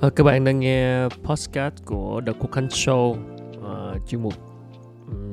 [0.00, 4.34] À, các bạn đang nghe podcast của The Quốc Khánh Show uh, chuyên mục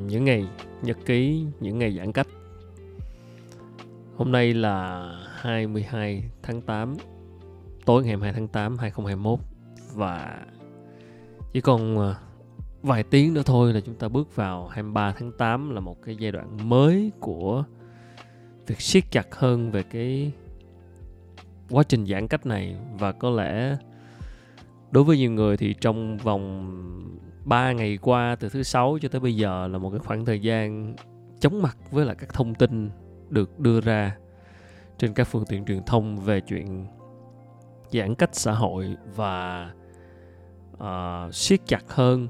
[0.07, 0.45] những ngày
[0.81, 2.27] nhật ký những ngày giãn cách.
[4.15, 6.95] Hôm nay là 22 tháng 8
[7.85, 9.39] tối ngày 22 tháng 8 2021
[9.93, 10.39] và
[11.53, 12.15] chỉ còn ờ,
[12.81, 16.15] vài tiếng nữa thôi là chúng ta bước vào 23 tháng 8 là một cái
[16.15, 17.63] giai đoạn mới của
[18.67, 20.31] việc siết chặt hơn về cái
[21.69, 22.75] quá trình giãn cách này.
[22.99, 23.77] Và có lẽ
[24.91, 26.73] đối với nhiều người thì trong vòng
[27.45, 30.39] 3 ngày qua từ thứ sáu cho tới bây giờ là một cái khoảng thời
[30.39, 30.95] gian
[31.39, 32.89] chống mặt với lại các thông tin
[33.29, 34.17] được đưa ra
[34.97, 36.87] trên các phương tiện truyền thông về chuyện
[37.89, 39.69] giãn cách xã hội và
[40.73, 42.27] uh, siết chặt hơn.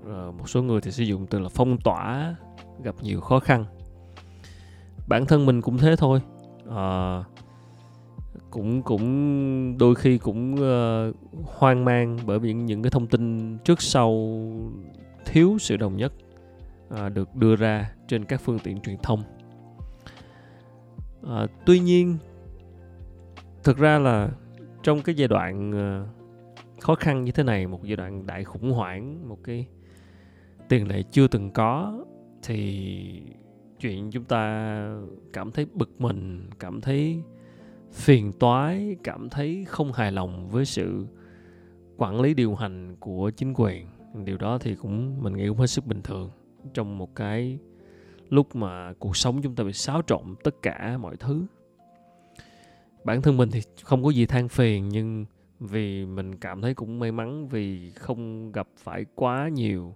[0.00, 2.34] Uh, một số người thì sử dụng từ là phong tỏa
[2.82, 3.64] gặp nhiều khó khăn.
[5.06, 6.20] Bản thân mình cũng thế thôi.
[6.68, 7.26] Uh,
[8.50, 13.82] cũng cũng đôi khi cũng uh, hoang mang bởi vì những, cái thông tin trước
[13.82, 14.38] sau
[15.24, 16.12] thiếu sự đồng nhất
[16.94, 19.22] uh, được đưa ra trên các phương tiện truyền thông.
[21.22, 22.16] Uh, tuy nhiên
[23.64, 24.30] thực ra là
[24.82, 26.16] trong cái giai đoạn uh,
[26.80, 29.66] khó khăn như thế này một giai đoạn đại khủng hoảng một cái
[30.68, 32.04] tiền lệ chưa từng có
[32.42, 33.22] thì
[33.80, 34.76] chuyện chúng ta
[35.32, 37.22] cảm thấy bực mình cảm thấy
[37.96, 41.06] phiền toái cảm thấy không hài lòng với sự
[41.96, 43.86] quản lý điều hành của chính quyền.
[44.24, 46.30] Điều đó thì cũng mình nghĩ cũng hết sức bình thường.
[46.74, 47.58] Trong một cái
[48.28, 51.46] lúc mà cuộc sống chúng ta bị xáo trộn tất cả mọi thứ.
[53.04, 55.24] Bản thân mình thì không có gì than phiền nhưng
[55.60, 59.94] vì mình cảm thấy cũng may mắn vì không gặp phải quá nhiều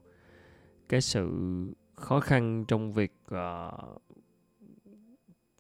[0.89, 1.31] cái sự
[1.95, 4.03] khó khăn trong việc uh,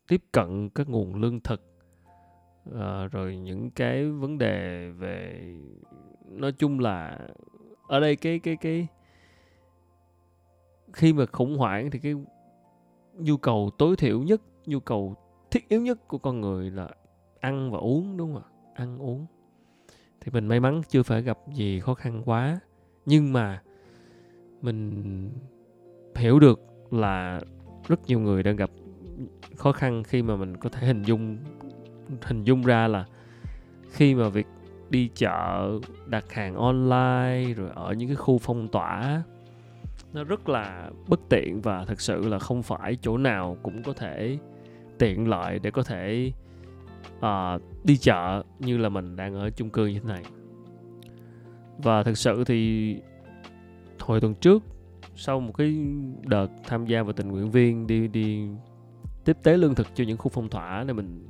[0.08, 1.69] tiếp cận các nguồn lương thực
[2.78, 5.40] à, rồi những cái vấn đề về
[6.28, 7.18] nói chung là
[7.88, 8.86] ở đây cái cái cái
[10.92, 12.14] khi mà khủng hoảng thì cái
[13.14, 15.16] nhu cầu tối thiểu nhất nhu cầu
[15.50, 16.88] thiết yếu nhất của con người là
[17.40, 18.48] ăn và uống đúng không ạ?
[18.74, 19.26] Ăn uống.
[20.20, 22.60] Thì mình may mắn chưa phải gặp gì khó khăn quá.
[23.06, 23.62] Nhưng mà
[24.62, 25.30] mình
[26.16, 26.60] hiểu được
[26.90, 27.40] là
[27.88, 28.70] rất nhiều người đang gặp
[29.56, 31.38] khó khăn khi mà mình có thể hình dung
[32.22, 33.04] hình dung ra là
[33.92, 34.46] khi mà việc
[34.90, 35.70] đi chợ
[36.06, 39.22] đặt hàng online rồi ở những cái khu phong tỏa
[40.12, 43.92] nó rất là bất tiện và thực sự là không phải chỗ nào cũng có
[43.92, 44.38] thể
[44.98, 46.32] tiện lợi để có thể
[47.18, 50.22] uh, đi chợ như là mình đang ở chung cư như thế này.
[51.78, 52.96] Và thực sự thì
[54.00, 54.62] hồi tuần trước
[55.16, 55.76] sau một cái
[56.22, 58.48] đợt tham gia vào tình nguyện viên đi đi
[59.24, 61.28] tiếp tế lương thực cho những khu phong tỏa này mình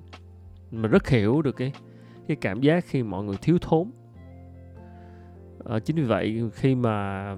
[0.71, 1.73] mà rất hiểu được cái
[2.29, 3.91] cái cảm giác khi mọi người thiếu thốn.
[5.65, 7.37] À, chính vì vậy khi mà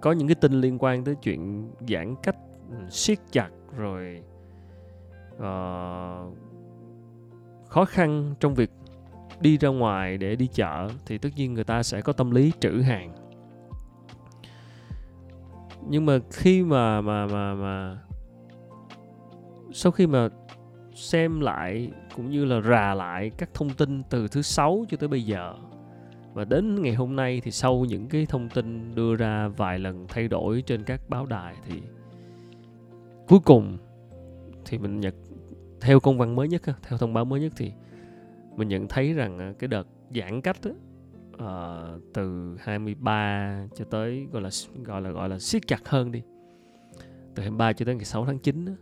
[0.00, 2.36] có những cái tin liên quan tới chuyện giãn cách
[2.70, 4.22] ừ, siết chặt rồi
[5.36, 6.36] uh,
[7.68, 8.70] khó khăn trong việc
[9.40, 12.52] đi ra ngoài để đi chợ thì tất nhiên người ta sẽ có tâm lý
[12.60, 13.14] trữ hàng.
[15.88, 17.98] Nhưng mà khi mà mà mà mà
[19.72, 20.28] sau khi mà
[20.96, 25.08] xem lại cũng như là rà lại các thông tin từ thứ sáu cho tới
[25.08, 25.54] bây giờ.
[26.32, 30.06] Và đến ngày hôm nay thì sau những cái thông tin đưa ra vài lần
[30.08, 31.82] thay đổi trên các báo đài thì
[33.28, 33.78] cuối cùng
[34.64, 35.14] thì mình nhận
[35.80, 37.72] theo công văn mới nhất theo thông báo mới nhất thì
[38.56, 43.84] mình nhận thấy rằng à, cái đợt giãn cách đó, uh, ờ, từ 23 cho
[43.84, 44.50] tới gọi là
[44.84, 46.22] gọi là gọi là siết chặt hơn đi
[47.34, 48.72] từ 23 cho tới ngày 6 tháng 9 đó,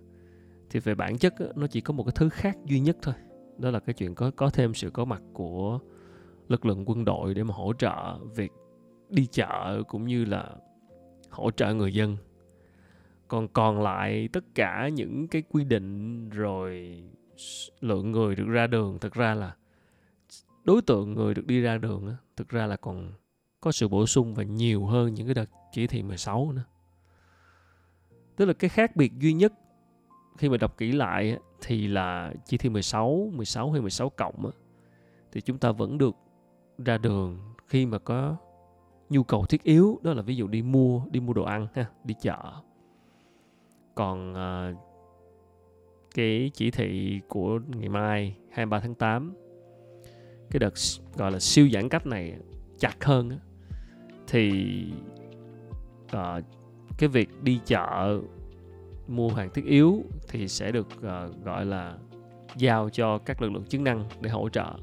[0.75, 3.15] thì về bản chất nó chỉ có một cái thứ khác duy nhất thôi
[3.59, 5.79] đó là cái chuyện có có thêm sự có mặt của
[6.49, 8.53] lực lượng quân đội để mà hỗ trợ việc
[9.11, 10.51] đi chợ cũng như là
[11.31, 12.17] hỗ trợ người dân
[13.29, 17.03] còn còn lại tất cả những cái quy định rồi
[17.81, 19.57] lượng người được ra đường, thực ra là
[20.65, 23.13] đối tượng người được đi ra đường thực ra là còn
[23.61, 26.65] có sự bổ sung và nhiều hơn những cái đợt chỉ thị 16 nữa.
[28.37, 29.53] Tức là cái khác biệt duy nhất
[30.39, 34.51] khi mà đọc kỹ lại thì là chỉ thị 16, 16 hay 16 cộng
[35.33, 36.17] thì chúng ta vẫn được
[36.79, 38.37] ra đường khi mà có
[39.11, 41.87] nhu cầu thiết yếu đó là ví dụ đi mua đi mua đồ ăn ha
[42.05, 42.39] đi chợ.
[43.95, 44.79] Còn uh,
[46.15, 49.35] cái chỉ thị của ngày mai 23 tháng 8
[50.51, 50.75] cái đợt
[51.17, 52.37] gọi là siêu giãn cách này
[52.79, 53.39] chặt hơn
[54.27, 54.73] thì
[56.05, 56.45] uh,
[56.99, 58.21] cái việc đi chợ
[59.09, 61.95] mua hàng thiết yếu thì sẽ được uh, gọi là
[62.57, 64.75] giao cho các lực lượng chức năng để hỗ trợ.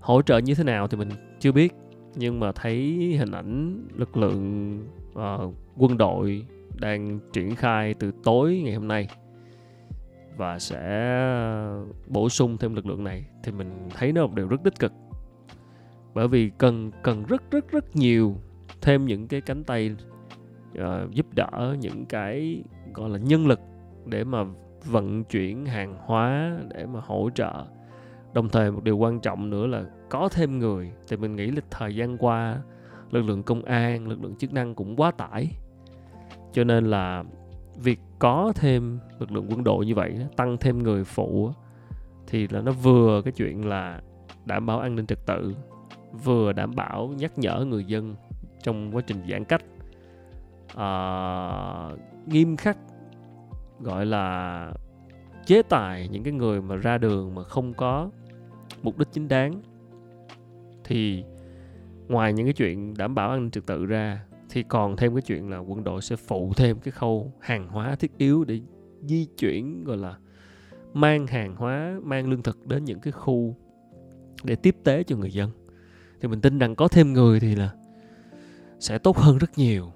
[0.00, 1.08] Hỗ trợ như thế nào thì mình
[1.40, 1.74] chưa biết
[2.14, 2.80] nhưng mà thấy
[3.18, 4.78] hình ảnh lực lượng
[5.12, 6.46] uh, quân đội
[6.80, 9.08] đang triển khai từ tối ngày hôm nay
[10.36, 11.18] và sẽ
[12.06, 14.92] bổ sung thêm lực lượng này thì mình thấy nó một điều rất tích cực.
[16.14, 18.36] Bởi vì cần cần rất rất rất nhiều
[18.80, 19.96] thêm những cái cánh tay
[20.78, 22.62] uh, giúp đỡ những cái
[22.94, 23.60] gọi là nhân lực
[24.06, 24.44] để mà
[24.84, 27.64] vận chuyển hàng hóa để mà hỗ trợ.
[28.32, 31.60] Đồng thời một điều quan trọng nữa là có thêm người thì mình nghĩ là
[31.70, 32.62] thời gian qua
[33.10, 35.48] lực lượng công an lực lượng chức năng cũng quá tải.
[36.52, 37.24] Cho nên là
[37.76, 41.50] việc có thêm lực lượng quân đội như vậy tăng thêm người phụ
[42.26, 44.00] thì là nó vừa cái chuyện là
[44.44, 45.54] đảm bảo an ninh trật tự
[46.24, 48.14] vừa đảm bảo nhắc nhở người dân
[48.62, 49.62] trong quá trình giãn cách
[50.74, 51.98] uh,
[52.28, 52.78] nghiêm khắc
[53.80, 54.72] gọi là
[55.46, 58.10] chế tài những cái người mà ra đường mà không có
[58.82, 59.62] mục đích chính đáng.
[60.84, 61.24] Thì
[62.08, 65.22] ngoài những cái chuyện đảm bảo an ninh trật tự ra thì còn thêm cái
[65.22, 68.60] chuyện là quân đội sẽ phụ thêm cái khâu hàng hóa thiết yếu để
[69.02, 70.16] di chuyển gọi là
[70.92, 73.56] mang hàng hóa mang lương thực đến những cái khu
[74.44, 75.50] để tiếp tế cho người dân.
[76.20, 77.70] Thì mình tin rằng có thêm người thì là
[78.78, 79.92] sẽ tốt hơn rất nhiều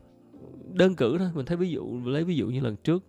[0.72, 3.04] đơn cử thôi mình thấy ví dụ lấy ví dụ như lần trước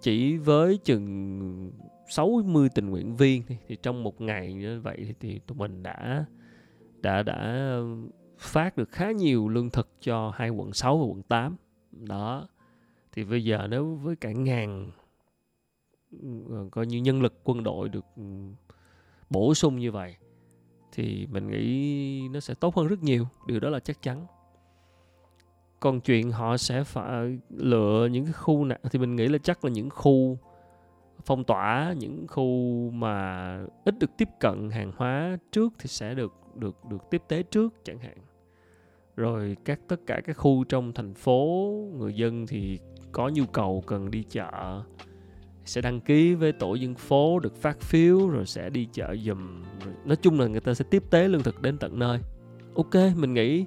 [0.00, 1.72] chỉ với chừng
[2.08, 5.82] 60 tình nguyện viên thì, thì trong một ngày như vậy thì, thì tụi mình
[5.82, 6.24] đã
[7.00, 7.78] đã đã
[8.38, 11.56] phát được khá nhiều lương thực cho hai quận 6 và quận 8
[11.92, 12.48] đó
[13.12, 14.90] thì bây giờ nếu với cả ngàn
[16.50, 18.22] ờ, coi như nhân lực quân đội được ừ,
[19.30, 20.16] bổ sung như vậy
[20.92, 24.26] thì mình nghĩ nó sẽ tốt hơn rất nhiều điều đó là chắc chắn
[25.82, 29.38] còn chuyện họ sẽ phải ờ, lựa những cái khu nào, thì mình nghĩ là
[29.38, 30.38] chắc là những khu
[31.24, 36.32] phong tỏa, những khu mà ít được tiếp cận hàng hóa trước thì sẽ được
[36.54, 38.16] được được tiếp tế trước chẳng hạn.
[39.16, 42.78] Rồi các, tất cả các khu trong thành phố, người dân thì
[43.12, 44.82] có nhu cầu cần đi chợ,
[45.64, 49.62] sẽ đăng ký với tổ dân phố được phát phiếu rồi sẽ đi chợ dùm
[50.04, 52.18] nói chung là người ta sẽ tiếp tế lương thực đến tận nơi.
[52.74, 53.64] Ok, mình nghĩ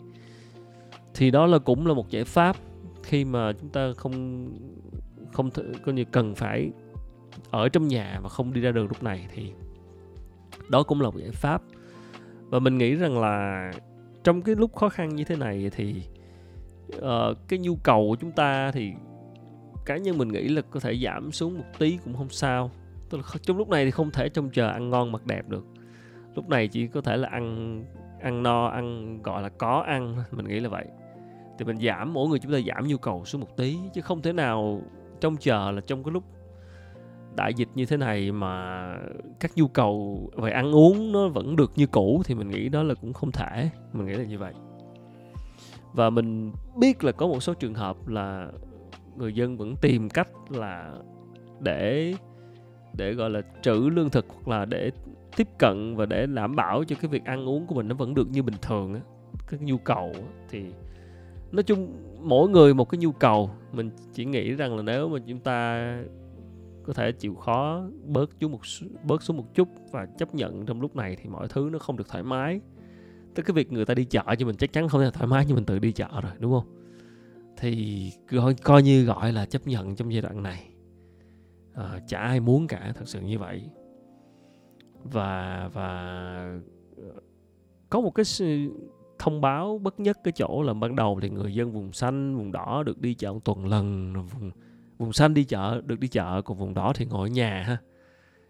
[1.15, 2.55] thì đó là cũng là một giải pháp
[3.03, 4.47] khi mà chúng ta không
[5.33, 5.49] không
[5.85, 6.71] coi như cần phải
[7.51, 9.51] ở trong nhà và không đi ra đường lúc này thì
[10.69, 11.61] đó cũng là một giải pháp.
[12.49, 13.71] Và mình nghĩ rằng là
[14.23, 15.95] trong cái lúc khó khăn như thế này thì
[16.97, 18.91] uh, cái nhu cầu của chúng ta thì
[19.85, 22.71] cá nhân mình nghĩ là có thể giảm xuống một tí cũng không sao.
[23.09, 25.65] Tức là trong lúc này thì không thể trông chờ ăn ngon mặc đẹp được.
[26.35, 27.83] Lúc này chỉ có thể là ăn
[28.21, 30.85] ăn no ăn gọi là có ăn mình nghĩ là vậy
[31.57, 34.21] thì mình giảm, mỗi người chúng ta giảm nhu cầu xuống một tí, chứ không
[34.21, 34.81] thể nào
[35.21, 36.23] trông chờ là trong cái lúc
[37.35, 38.85] đại dịch như thế này mà
[39.39, 42.83] các nhu cầu về ăn uống nó vẫn được như cũ, thì mình nghĩ đó
[42.83, 43.69] là cũng không thể.
[43.93, 44.53] Mình nghĩ là như vậy.
[45.93, 48.47] Và mình biết là có một số trường hợp là
[49.15, 50.93] người dân vẫn tìm cách là
[51.59, 52.15] để
[52.97, 54.91] để gọi là trữ lương thực hoặc là để
[55.35, 58.13] tiếp cận và để đảm bảo cho cái việc ăn uống của mình nó vẫn
[58.13, 59.01] được như bình thường á,
[59.47, 60.13] các nhu cầu
[60.49, 60.63] thì
[61.51, 63.49] nói chung mỗi người một cái nhu cầu.
[63.71, 65.79] Mình chỉ nghĩ rằng là nếu mà chúng ta
[66.83, 68.59] có thể chịu khó bớt xuống một
[69.03, 71.97] bớt xuống một chút và chấp nhận trong lúc này thì mọi thứ nó không
[71.97, 72.61] được thoải mái.
[73.35, 75.45] Tức cái việc người ta đi chợ cho mình chắc chắn không thể thoải mái
[75.45, 76.75] như mình tự đi chợ rồi đúng không?
[77.57, 80.69] Thì coi, coi như gọi là chấp nhận trong giai đoạn này.
[81.73, 83.69] À, chả ai muốn cả thật sự như vậy.
[85.03, 85.89] Và và
[86.97, 87.11] ờ,
[87.89, 88.25] có một cái
[89.19, 92.51] thông báo bất nhất cái chỗ là ban đầu thì người dân vùng xanh, vùng
[92.51, 94.51] đỏ được đi chợ một tuần lần vùng
[94.97, 97.77] vùng xanh đi chợ, được đi chợ, còn vùng đỏ thì ngồi ở nhà ha.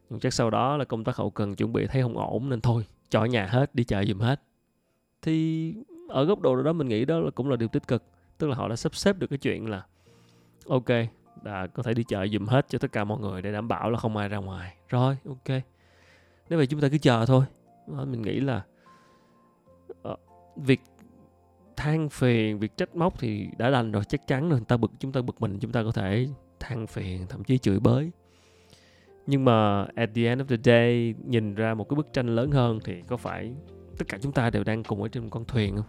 [0.10, 2.62] Nhưng chắc sau đó là công tác hậu cần chuẩn bị thấy không ổn nên
[2.62, 4.42] thôi, cho ở nhà hết, đi chợ giùm hết.
[5.22, 5.74] Thì
[6.10, 8.04] ở góc độ đó mình nghĩ đó là cũng là điều tích cực,
[8.38, 9.86] tức là họ đã sắp xếp được cái chuyện là,
[10.68, 10.90] ok,
[11.44, 13.90] đã có thể đi chợ giùm hết cho tất cả mọi người để đảm bảo
[13.90, 14.76] là không ai ra ngoài.
[14.90, 15.62] Rồi, ok.
[16.50, 17.46] Nếu vậy chúng ta cứ chờ thôi.
[17.88, 18.64] Mình nghĩ là
[20.56, 20.82] việc
[21.76, 24.60] than phiền, việc trách móc thì đã đành rồi, chắc chắn rồi.
[24.60, 26.28] Người ta bực, chúng ta bực mình, chúng ta có thể
[26.60, 28.12] than phiền, thậm chí chửi bới.
[29.28, 32.52] Nhưng mà at the end of the day, nhìn ra một cái bức tranh lớn
[32.52, 33.54] hơn thì có phải
[33.98, 35.86] tất cả chúng ta đều đang cùng ở trên một con thuyền không?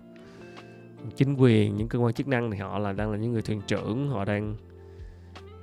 [1.17, 3.61] Chính quyền, những cơ quan chức năng thì họ là đang là những người thuyền
[3.67, 4.57] trưởng, họ đang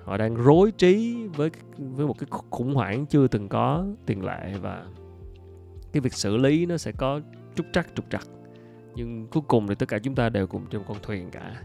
[0.04, 4.54] họ đang rối trí với với một cái khủng hoảng chưa từng có tiền lệ
[4.62, 4.86] và
[5.92, 7.22] cái việc xử lý nó sẽ có
[7.56, 8.28] trúc trắc, trục trặc
[8.96, 11.62] nhưng cuối cùng thì tất cả chúng ta đều cùng trên một con thuyền cả.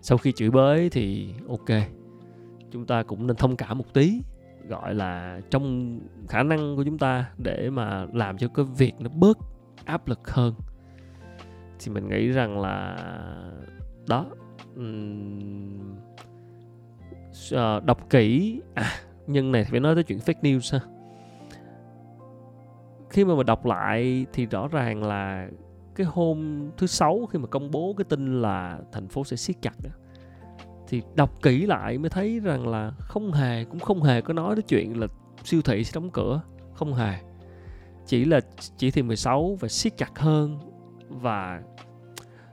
[0.00, 1.82] Sau khi chửi bới thì ok,
[2.70, 4.22] chúng ta cũng nên thông cảm một tí,
[4.68, 5.98] gọi là trong
[6.28, 9.38] khả năng của chúng ta để mà làm cho cái việc nó bớt
[9.84, 10.54] áp lực hơn.
[11.78, 12.96] Thì mình nghĩ rằng là
[14.08, 14.26] đó
[14.80, 15.96] uhm...
[17.84, 18.60] đọc kỹ.
[18.74, 18.90] À
[19.26, 20.86] nhân này phải nói tới chuyện fake news ha.
[23.10, 25.48] Khi mà mình đọc lại thì rõ ràng là
[25.98, 29.56] cái hôm thứ sáu khi mà công bố cái tin là thành phố sẽ siết
[29.62, 29.90] chặt đó,
[30.88, 34.56] thì đọc kỹ lại mới thấy rằng là không hề cũng không hề có nói
[34.56, 35.06] đến chuyện là
[35.44, 36.40] siêu thị sẽ đóng cửa
[36.74, 37.14] không hề.
[38.06, 38.40] Chỉ là
[38.76, 40.58] chỉ thị 16 và siết chặt hơn.
[41.08, 41.62] Và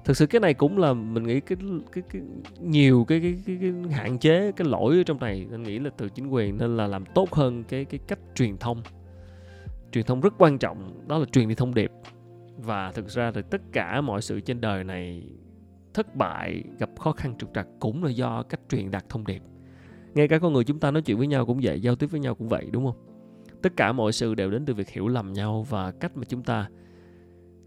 [0.05, 1.57] thực sự cái này cũng là mình nghĩ cái
[1.91, 2.21] cái, cái
[2.59, 5.47] nhiều cái, cái cái cái hạn chế cái lỗi ở trong này.
[5.51, 8.57] Nên nghĩ là từ chính quyền nên là làm tốt hơn cái cái cách truyền
[8.57, 8.81] thông.
[9.91, 11.91] Truyền thông rất quan trọng đó là truyền đi thông điệp
[12.57, 15.23] và thực ra thì tất cả mọi sự trên đời này
[15.93, 19.41] thất bại gặp khó khăn trục trặc cũng là do cách truyền đạt thông điệp.
[20.13, 22.19] Ngay cả con người chúng ta nói chuyện với nhau cũng vậy giao tiếp với
[22.19, 22.95] nhau cũng vậy đúng không?
[23.61, 26.43] Tất cả mọi sự đều đến từ việc hiểu lầm nhau và cách mà chúng
[26.43, 26.69] ta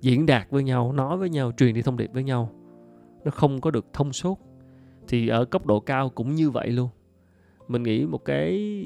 [0.00, 2.50] diễn đạt với nhau nói với nhau truyền đi thông điệp với nhau.
[3.24, 4.40] Nó không có được thông suốt.
[5.08, 6.88] Thì ở cấp độ cao cũng như vậy luôn.
[7.68, 8.84] Mình nghĩ một cái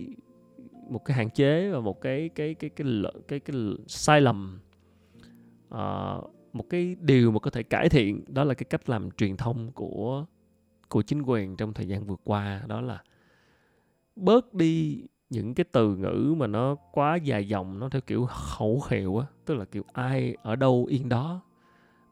[0.90, 3.56] một cái hạn chế và một cái cái cái cái cái cái, cái
[3.86, 4.60] sai lầm
[5.74, 9.36] uh, một cái điều mà có thể cải thiện đó là cái cách làm truyền
[9.36, 10.24] thông của
[10.88, 13.02] của chính quyền trong thời gian vừa qua đó là
[14.16, 15.02] bớt đi
[15.32, 19.26] những cái từ ngữ mà nó quá dài dòng nó theo kiểu khẩu hiệu á
[19.44, 21.40] tức là kiểu ai ở đâu yên đó.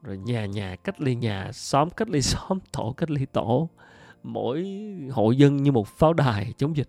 [0.02, 3.68] Rồi nhà nhà cách ly nhà xóm cách ly xóm tổ cách ly tổ.
[4.22, 6.88] Mỗi hộ dân như một pháo đài chống dịch.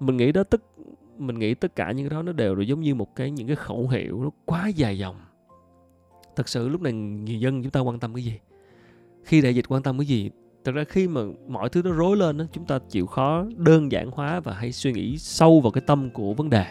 [0.00, 0.62] Mình nghĩ đó tức
[1.18, 3.46] mình nghĩ tất cả những cái đó nó đều là giống như một cái những
[3.46, 5.16] cái khẩu hiệu nó quá dài dòng
[6.36, 8.38] thật sự lúc này người dân chúng ta quan tâm cái gì?
[9.24, 10.30] Khi đại dịch quan tâm cái gì?
[10.64, 13.92] Thật ra khi mà mọi thứ nó rối lên đó, chúng ta chịu khó đơn
[13.92, 16.66] giản hóa và hãy suy nghĩ sâu vào cái tâm của vấn đề.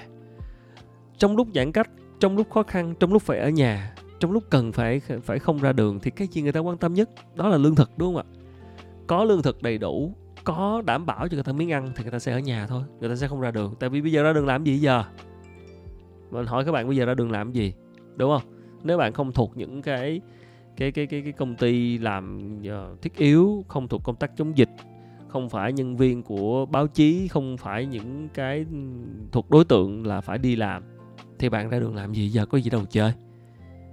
[1.17, 4.43] Trong lúc giãn cách trong lúc khó khăn trong lúc phải ở nhà trong lúc
[4.50, 7.10] cần phải phải không ra đường thì cái gì người ta quan tâm nhất?
[7.36, 8.31] Đó là lương thực đúng không ạ?
[9.07, 12.12] Có lương thực đầy đủ có đảm bảo cho người ta miếng ăn thì người
[12.12, 13.75] ta sẽ ở nhà thôi người ta sẽ không ra đường.
[13.79, 15.03] Tại vì bây giờ ra đường làm gì giờ?
[16.31, 17.74] Mình hỏi các bạn bây giờ ra đường làm gì?
[18.15, 18.54] Đúng không?
[18.85, 20.21] Nếu bạn không thuộc những cái
[20.77, 24.57] cái cái cái cái công ty làm uh, thiết yếu không thuộc công tác chống
[24.57, 24.69] dịch
[25.27, 28.65] không phải nhân viên của báo chí không phải những cái
[29.31, 30.83] thuộc đối tượng là phải đi làm
[31.39, 32.29] thì bạn ra đường làm gì?
[32.29, 33.13] Giờ có gì đâu chơi.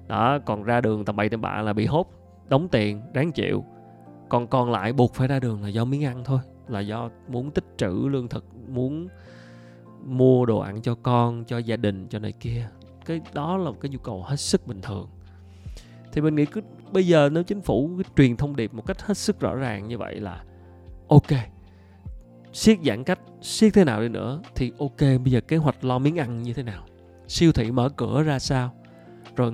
[0.08, 2.11] Đó còn ra đường tầm bậy tầm bạ là bị hốt
[2.49, 3.64] đóng tiền đáng chịu.
[4.28, 7.50] Còn còn lại buộc phải ra đường là do miếng ăn thôi là do muốn
[7.50, 9.08] tích trữ lương thực muốn
[10.04, 12.68] mua đồ ăn cho con cho gia đình cho này kia
[13.04, 15.09] cái đó là một cái nhu cầu hết sức bình thường.
[16.12, 16.61] Thì mình nghĩ cứ
[16.92, 19.99] bây giờ nếu chính phủ truyền thông điệp một cách hết sức rõ ràng như
[19.99, 20.44] vậy là
[21.09, 21.38] ok.
[22.52, 24.99] Siết giãn cách siết thế nào đi nữa thì ok.
[25.00, 26.85] Bây giờ kế hoạch lo miếng ăn như thế nào?
[27.28, 28.75] Siêu thị mở cửa ra sao?
[29.37, 29.52] Rồi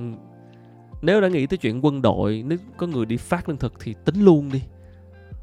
[1.02, 3.94] nếu đã nghĩ tới chuyện quân đội nếu có người đi phát lương thực thì
[4.04, 4.62] tính luôn đi.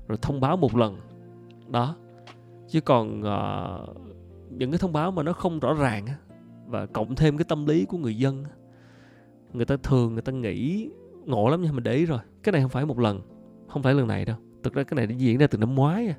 [0.08, 1.00] Rồi thông báo một lần.
[1.68, 1.96] Đó.
[2.70, 3.98] Chứ còn uh,
[4.50, 6.06] những cái thông báo mà nó không rõ ràng
[6.68, 8.44] và cộng thêm cái tâm lý của người dân
[9.54, 10.90] người ta thường người ta nghĩ
[11.26, 13.22] ngộ lắm nha mình để ý rồi, cái này không phải một lần,
[13.68, 14.38] không phải lần này đâu.
[14.64, 16.16] Thực ra cái này đã diễn ra từ năm ngoái à.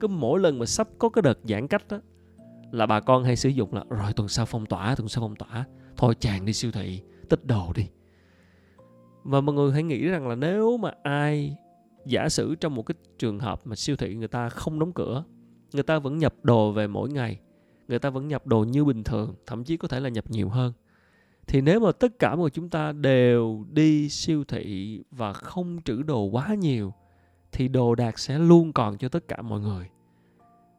[0.00, 2.00] Cứ mỗi lần mà sắp có cái đợt giãn cách đó
[2.70, 5.36] là bà con hay sử dụng là, rồi tuần sau phong tỏa, tuần sau phong
[5.36, 5.64] tỏa.
[5.96, 7.86] Thôi chàng đi siêu thị, tích đồ đi.
[9.24, 11.56] Và mọi người hãy nghĩ rằng là nếu mà ai
[12.06, 15.24] giả sử trong một cái trường hợp mà siêu thị người ta không đóng cửa,
[15.72, 17.40] người ta vẫn nhập đồ về mỗi ngày
[17.88, 20.48] người ta vẫn nhập đồ như bình thường, thậm chí có thể là nhập nhiều
[20.48, 20.72] hơn.
[21.46, 26.02] Thì nếu mà tất cả mọi chúng ta đều đi siêu thị và không trữ
[26.02, 26.92] đồ quá nhiều,
[27.52, 29.90] thì đồ đạc sẽ luôn còn cho tất cả mọi người.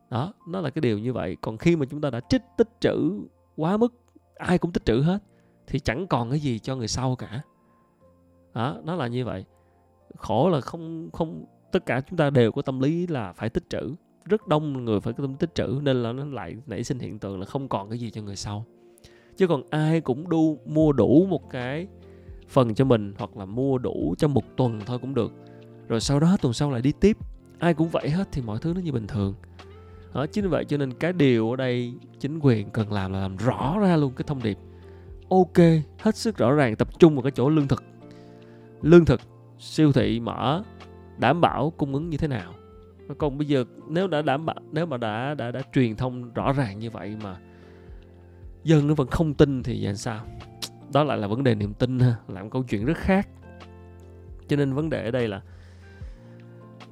[0.09, 1.37] Đó, nó là cái điều như vậy.
[1.41, 3.11] Còn khi mà chúng ta đã trích tích trữ
[3.55, 3.93] quá mức,
[4.35, 5.23] ai cũng tích trữ hết,
[5.67, 7.41] thì chẳng còn cái gì cho người sau cả.
[8.53, 9.45] Đó, nó là như vậy.
[10.17, 13.69] Khổ là không không, tất cả chúng ta đều có tâm lý là phải tích
[13.69, 13.95] trữ
[14.25, 17.19] rất đông người phải có tâm tích trữ nên là nó lại nảy sinh hiện
[17.19, 18.65] tượng là không còn cái gì cho người sau.
[19.37, 21.87] Chứ còn ai cũng đu, mua đủ một cái
[22.49, 25.33] phần cho mình hoặc là mua đủ cho một tuần thôi cũng được.
[25.87, 27.17] Rồi sau đó tuần sau lại đi tiếp.
[27.59, 29.33] Ai cũng vậy hết thì mọi thứ nó như bình thường.
[30.13, 33.37] Đó, chính vậy cho nên cái điều ở đây chính quyền cần làm là làm
[33.37, 34.57] rõ ra luôn cái thông điệp.
[35.29, 35.57] Ok,
[35.99, 37.83] hết sức rõ ràng, tập trung vào cái chỗ lương thực.
[38.81, 39.21] Lương thực,
[39.59, 40.63] siêu thị mở,
[41.17, 42.54] đảm bảo cung ứng như thế nào?
[43.17, 46.53] Còn bây giờ nếu đã đảm bảo nếu mà đã đã đã truyền thông rõ
[46.53, 47.37] ràng như vậy mà
[48.63, 50.25] dân nó vẫn không tin thì làm sao?
[50.93, 53.27] Đó lại là vấn đề niềm tin ha làm câu chuyện rất khác.
[54.47, 55.41] Cho nên vấn đề ở đây là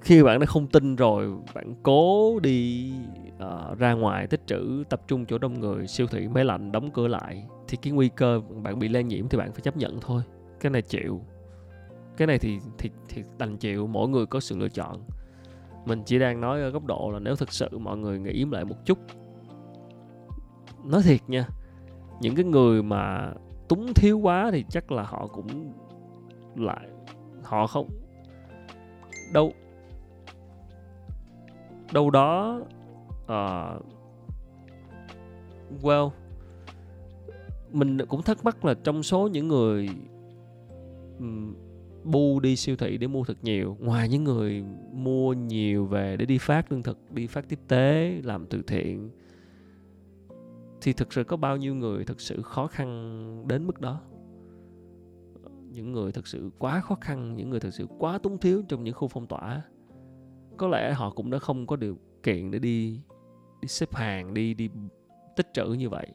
[0.02, 2.92] khi bạn đã không tin rồi bạn cố đi
[3.36, 6.92] uh, ra ngoài tích trữ tập trung chỗ đông người siêu thị máy lạnh đóng
[6.92, 10.00] cửa lại thì cái nguy cơ bạn bị lây nhiễm thì bạn phải chấp nhận
[10.02, 10.22] thôi.
[10.60, 11.22] Cái này chịu.
[12.18, 15.02] Cái này thì thì thì đành chịu mỗi người có sự lựa chọn
[15.86, 18.66] mình chỉ đang nói ở góc độ là nếu thực sự mọi người nghĩ lại
[18.66, 18.98] một chút.
[20.84, 21.48] Nói thiệt nha
[22.22, 23.34] những cái người mà
[23.68, 25.74] túng thiếu quá thì chắc là họ cũng
[26.56, 26.88] lại
[27.44, 27.90] họ không
[29.34, 29.52] đâu
[31.94, 32.62] đâu đó
[33.24, 33.86] uh,
[35.82, 36.10] well
[37.72, 39.90] mình cũng thắc mắc là trong số những người
[41.20, 41.56] um,
[42.04, 43.78] bu đi siêu thị để mua thật nhiều.
[43.80, 48.22] Ngoài những người mua nhiều về để đi phát lương thực, đi phát tiếp tế,
[48.24, 49.10] làm từ thiện,
[50.82, 54.02] thì thực sự có bao nhiêu người thực sự khó khăn đến mức đó?
[55.72, 58.84] Những người thực sự quá khó khăn, những người thực sự quá túng thiếu trong
[58.84, 59.62] những khu phong tỏa.
[60.58, 63.02] Có lẽ họ cũng đã không có điều kiện để đi
[63.62, 64.70] đi xếp hàng, đi đi
[65.36, 66.08] tích trữ như vậy.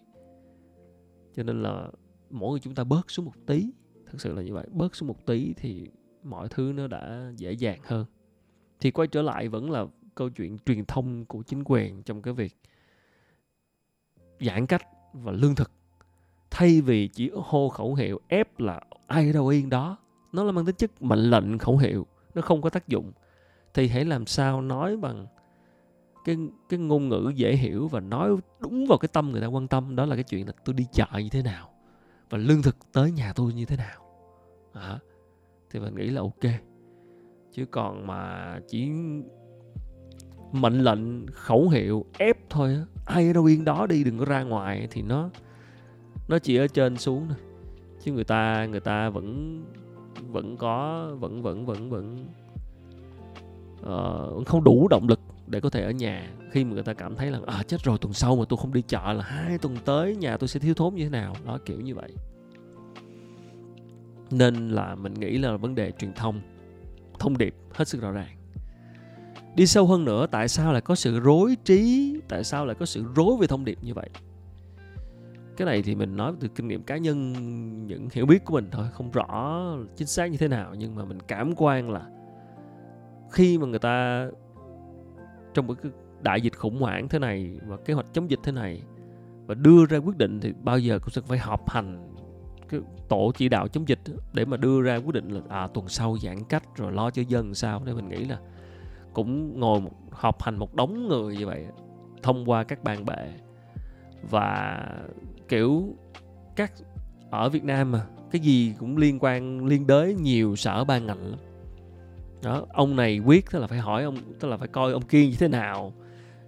[1.34, 1.90] Cho nên là
[2.30, 3.70] mỗi người chúng ta bớt xuống một tí
[4.10, 4.66] thực sự là như vậy.
[4.72, 5.88] Bớt xuống một tí thì
[6.22, 8.06] mọi thứ nó đã dễ dàng hơn.
[8.80, 12.34] Thì quay trở lại vẫn là câu chuyện truyền thông của chính quyền trong cái
[12.34, 12.56] việc
[14.40, 15.70] giãn cách và lương thực.
[16.50, 19.96] Thay vì chỉ hô khẩu hiệu ép là ai ở đâu yên đó,
[20.32, 23.12] nó là mang tính chất mệnh lệnh khẩu hiệu, nó không có tác dụng.
[23.74, 25.26] Thì hãy làm sao nói bằng
[26.24, 26.36] cái
[26.68, 29.96] cái ngôn ngữ dễ hiểu và nói đúng vào cái tâm người ta quan tâm.
[29.96, 31.70] Đó là cái chuyện là tôi đi chợ như thế nào
[32.30, 34.02] và lương thực tới nhà tôi như thế nào.
[34.72, 34.98] À,
[35.70, 36.52] thì mình nghĩ là ok.
[37.52, 38.90] Chứ còn mà chỉ
[40.52, 44.42] mệnh lệnh khẩu hiệu ép thôi ai ở đâu yên đó đi đừng có ra
[44.42, 45.30] ngoài thì nó
[46.28, 47.38] nó chỉ ở trên xuống thôi.
[48.00, 49.58] Chứ người ta người ta vẫn
[50.28, 52.26] vẫn có vẫn vẫn vẫn vẫn
[53.80, 57.16] uh, không đủ động lực để có thể ở nhà khi mà người ta cảm
[57.16, 59.76] thấy là à chết rồi, tuần sau mà tôi không đi chợ là hai tuần
[59.84, 61.34] tới nhà tôi sẽ thiếu thốn như thế nào?
[61.46, 62.10] Đó, kiểu như vậy.
[64.30, 66.40] Nên là mình nghĩ là vấn đề truyền thông
[67.18, 68.36] thông điệp hết sức rõ ràng.
[69.54, 72.86] Đi sâu hơn nữa, tại sao lại có sự rối trí, tại sao lại có
[72.86, 74.10] sự rối về thông điệp như vậy?
[75.56, 77.32] Cái này thì mình nói từ kinh nghiệm cá nhân,
[77.86, 79.62] những hiểu biết của mình thôi, không rõ
[79.96, 82.06] chính xác như thế nào, nhưng mà mình cảm quan là
[83.30, 84.28] khi mà người ta
[85.54, 88.52] trong một cái đại dịch khủng hoảng thế này và kế hoạch chống dịch thế
[88.52, 88.82] này
[89.46, 92.14] và đưa ra quyết định thì bao giờ cũng sẽ phải họp hành
[92.68, 94.00] cái tổ chỉ đạo chống dịch
[94.32, 97.22] để mà đưa ra quyết định là à tuần sau giãn cách rồi lo cho
[97.28, 97.82] dân sao?
[97.84, 98.38] Để mình nghĩ là
[99.12, 101.66] cũng ngồi một, họp hành một đống người như vậy
[102.22, 103.32] thông qua các bàn bệ
[104.30, 104.82] và
[105.48, 105.94] kiểu
[106.56, 106.72] các
[107.30, 111.30] ở Việt Nam mà cái gì cũng liên quan liên đới nhiều sở ban ngành
[111.30, 111.38] lắm.
[112.42, 115.26] Đó ông này quyết tức là phải hỏi ông tức là phải coi ông kia
[115.26, 115.92] như thế nào?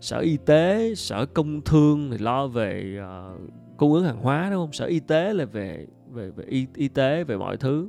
[0.01, 3.41] Sở y tế sở công thương thì lo về uh,
[3.77, 4.73] cung ứng hàng hóa đúng không?
[4.73, 7.89] Sở y tế là về về về y, y tế về mọi thứ.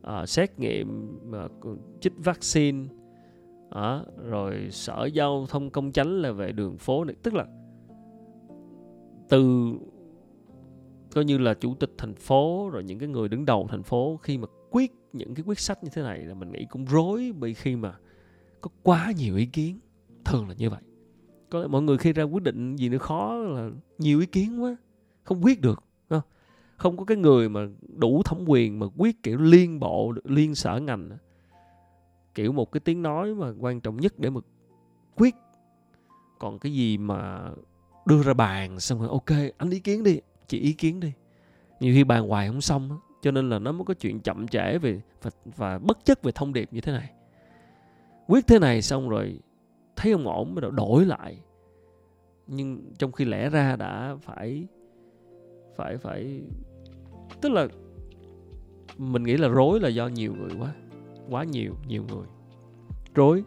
[0.00, 2.86] Uh, xét nghiệm uh, chích vaccine
[3.68, 7.16] uh, rồi sở giao thông công chánh là về đường phố này.
[7.22, 7.46] Tức là
[9.28, 9.72] từ
[11.12, 14.16] coi như là chủ tịch thành phố rồi những cái người đứng đầu thành phố
[14.22, 17.32] khi mà quyết những cái quyết sách như thế này là mình nghĩ cũng rối
[17.38, 17.94] bởi khi mà
[18.60, 19.78] có quá nhiều ý kiến
[20.24, 20.80] thường là như vậy
[21.50, 24.62] có lẽ mọi người khi ra quyết định gì nữa khó là nhiều ý kiến
[24.62, 24.76] quá.
[25.24, 26.20] Không quyết được không?
[26.76, 27.60] không có cái người mà
[27.96, 31.10] đủ thẩm quyền mà quyết kiểu liên bộ liên sở ngành
[32.34, 34.40] kiểu một cái tiếng nói mà quan trọng nhất để mà
[35.16, 35.34] quyết.
[36.38, 37.50] Còn cái gì mà
[38.06, 41.12] đưa ra bàn xong rồi ok anh ý kiến đi chị ý kiến đi.
[41.80, 44.78] Nhiều khi bàn hoài không xong cho nên là nó mới có chuyện chậm trễ
[44.78, 47.10] về và, và bất chấp về thông điệp như thế này.
[48.26, 49.38] Quyết thế này xong rồi
[50.00, 51.42] thấy không ổn mới đổi lại.
[52.46, 54.66] Nhưng trong khi lẽ ra đã phải
[55.76, 56.42] phải phải,
[57.40, 57.68] tức là
[58.98, 60.74] mình nghĩ là rối là do nhiều người quá
[61.30, 62.26] quá nhiều nhiều người.
[63.14, 63.44] Rối,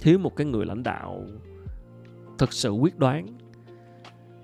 [0.00, 1.24] thiếu một cái người lãnh đạo
[2.38, 3.26] thực sự quyết đoán.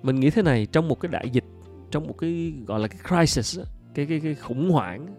[0.03, 1.45] Mình nghĩ thế này, trong một cái đại dịch,
[1.91, 3.59] trong một cái, gọi là cái crisis
[3.93, 5.15] cái cái cái khủng hoảng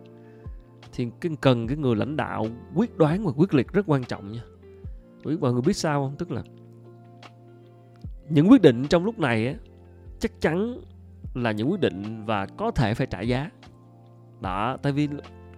[0.92, 4.33] thì cái cần cái người lãnh đạo quyết đoán và quyết liệt rất quan trọng
[4.33, 4.42] nha
[5.24, 6.16] mọi người biết sao không?
[6.16, 6.42] Tức là
[8.28, 9.54] những quyết định trong lúc này á,
[10.18, 10.80] chắc chắn
[11.34, 13.50] là những quyết định và có thể phải trả giá.
[14.40, 15.08] Đó, tại vì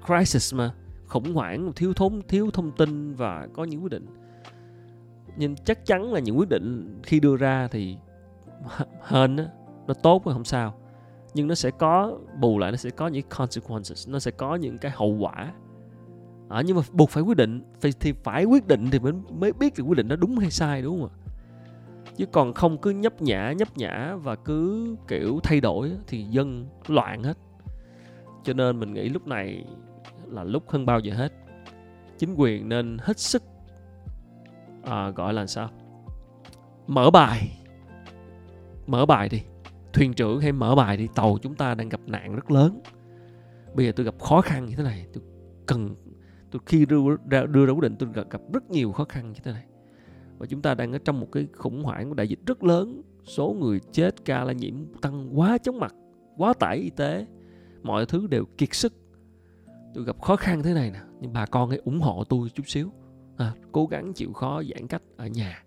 [0.07, 0.71] crisis mà,
[1.07, 4.07] khủng hoảng, thiếu thốn, thiếu thông tin và có những quyết định.
[5.37, 7.97] Nhưng chắc chắn là những quyết định khi đưa ra thì
[9.09, 9.37] hên
[9.87, 10.75] nó tốt không sao.
[11.35, 14.79] Nhưng nó sẽ có, bù lại nó sẽ có những consequences, nó sẽ có những
[14.79, 15.53] cái hậu quả
[16.49, 19.53] à, nhưng mà buộc phải quyết định thì, thì phải quyết định thì mới mới
[19.53, 21.15] biết được quyết định đó đúng hay sai đúng không ạ?
[22.17, 26.67] Chứ còn không cứ nhấp nhả nhấp nhả và cứ kiểu thay đổi thì dân
[26.87, 27.39] loạn hết.
[28.45, 29.65] Cho nên mình nghĩ lúc này
[30.27, 31.33] là lúc hơn bao giờ hết.
[32.19, 33.43] Chính quyền nên hết sức
[34.83, 35.71] à, gọi là sao?
[36.87, 37.59] Mở bài.
[38.87, 39.43] Mở bài đi.
[39.93, 41.09] Thuyền trưởng hay mở bài đi.
[41.15, 42.81] Tàu chúng ta đang gặp nạn rất lớn.
[43.75, 45.23] Bây giờ tôi gặp khó khăn như thế này tôi
[45.67, 45.95] cần
[46.57, 49.33] tôi khi đưa ra đưa ra quyết định tôi gặp, gặp rất nhiều khó khăn
[49.33, 49.65] như thế này.
[50.39, 53.03] Và chúng ta đang ở trong một cái khủng hoảng của đại dịch rất lớn.
[53.25, 55.95] Số người chết ca lây nhiễm tăng quá chóng mặt
[56.37, 57.27] quá tải y tế.
[57.83, 58.93] Mọi thứ đều kiệt sức.
[59.95, 62.63] Tôi gặp khó khăn thế này nè nhưng bà con hãy ủng hộ tôi chút
[62.67, 62.93] xíu.
[63.37, 65.65] À, cố gắng chịu khó giãn cách ở nhà.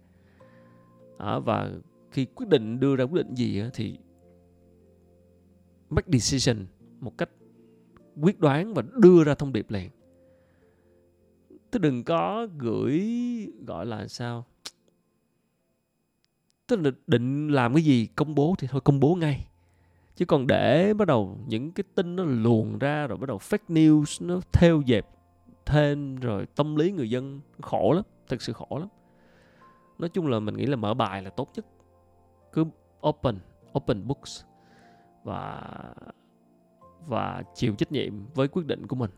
[1.18, 1.72] À, và
[2.12, 4.00] khi quyết định đưa ra quyết định gì thì
[5.90, 6.66] make decision
[7.00, 7.30] một cách
[8.22, 9.90] quyết đoán và đưa ra thông điệp liền
[11.72, 13.02] tức đừng có gửi,
[13.68, 14.46] gọi là sao?
[16.68, 19.48] Tức là định làm cái gì công bố thì thôi, công bố ngay.
[20.16, 23.68] Chứ còn để bắt đầu những cái tin nó luồn ra, rồi bắt đầu fake
[23.68, 25.08] news, nó theo dẹp
[25.66, 28.88] thêm, rồi tâm lý người dân khổ lắm thật sự khổ lắm.
[30.00, 31.66] Nói chung là mình nghĩ là mở bài là tốt nhất.
[32.54, 32.66] Cứ
[33.08, 33.36] open
[33.78, 34.44] open books
[35.24, 35.62] và
[37.08, 39.12] và chịu trách nhiệm với quyết định của mình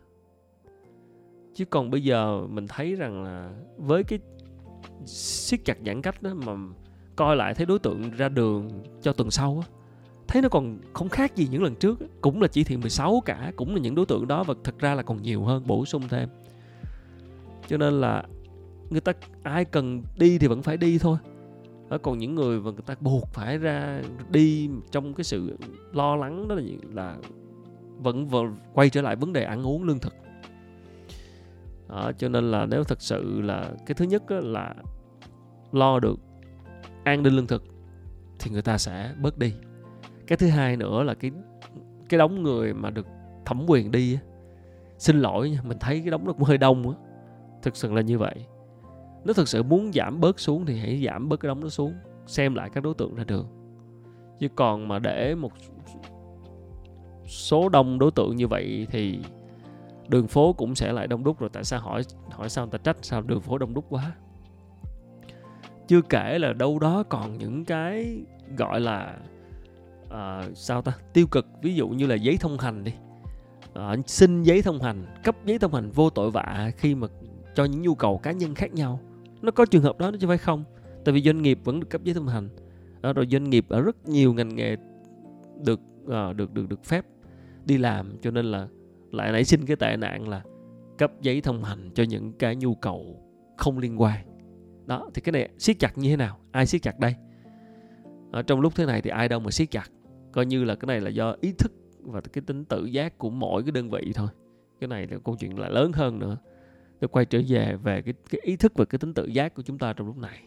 [1.54, 4.20] chứ còn bây giờ mình thấy rằng là với cái
[5.06, 6.54] siết chặt giãn cách đó mà
[7.16, 8.70] coi lại thấy đối tượng ra đường
[9.02, 9.68] cho tuần sau á
[10.32, 13.52] thấy nó còn không khác gì những lần trước cũng là chỉ thị 16 cả
[13.56, 16.08] cũng là những đối tượng đó và thật ra là còn nhiều hơn bổ sung
[16.10, 16.30] thêm.
[17.68, 18.24] Cho nên là
[18.90, 21.18] người ta ai cần đi thì vẫn phải đi thôi.
[22.02, 25.58] Còn những người mà người ta buộc phải ra đi trong cái sự
[25.94, 27.18] lo lắng đó là là
[27.98, 30.14] vẫn, vẫn quay trở lại vấn đề ăn uống lương thực
[31.92, 34.76] đó, cho nên là nếu thật sự là cái thứ nhất là
[35.72, 36.20] lo được
[37.04, 37.64] an ninh lương thực
[38.40, 39.54] thì người ta sẽ bớt đi.
[40.28, 41.32] Cái thứ hai nữa là cái
[42.10, 43.08] cái đống người mà được
[43.46, 44.18] thẩm quyền đi
[44.98, 46.96] xin lỗi nha mình thấy cái đống nó cũng hơi đông á
[47.62, 48.46] thực sự là như vậy.
[49.26, 51.94] Nếu thực sự muốn giảm bớt xuống thì hãy giảm bớt cái đống nó xuống
[52.26, 53.48] xem lại các đối tượng ra đường
[54.40, 55.52] chứ còn mà để một
[57.26, 59.20] số đông đối tượng như vậy thì
[60.12, 62.78] đường phố cũng sẽ lại đông đúc rồi tại sao hỏi hỏi sao người ta
[62.78, 64.12] trách sao đường phố đông đúc quá?
[65.88, 68.22] Chưa kể là đâu đó còn những cái
[68.58, 69.18] gọi là
[70.06, 71.48] uh, sao ta tiêu cực.
[71.62, 72.94] Ví dụ như là giấy thông hành đi.
[73.72, 77.08] Uh, xin giấy thông hành cấp giấy thông hành vô tội vạ khi mà
[77.56, 79.00] cho những nhu cầu cá nhân khác nhau.
[79.42, 80.64] Nó có trường hợp đó chứ phải không?
[81.06, 82.50] Tại vì doanh nghiệp vẫn được cấp giấy thông hành.
[83.02, 84.76] Đó, rồi doanh nghiệp ở rất nhiều ngành nghề
[85.64, 87.06] được uh, được được được phép
[87.66, 88.68] đi làm cho nên là
[89.12, 90.44] lại nảy sinh cái tệ nạn là
[90.98, 93.24] cấp giấy thông hành cho những cái nhu cầu
[93.58, 94.26] không liên quan.
[94.86, 96.38] Đó, thì cái này siết chặt như thế nào?
[96.52, 97.16] Ai siết chặt đây?
[98.32, 99.92] Ở trong lúc thế này thì ai đâu mà siết chặt.
[100.32, 103.30] Coi như là cái này là do ý thức và cái tính tự giác của
[103.30, 104.28] mỗi cái đơn vị thôi.
[104.80, 106.38] Cái này là câu chuyện là lớn hơn nữa.
[107.00, 109.62] Tôi quay trở về về cái cái ý thức và cái tính tự giác của
[109.62, 110.40] chúng ta trong lúc này.